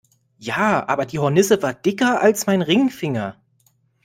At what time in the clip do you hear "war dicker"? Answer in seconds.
1.61-2.19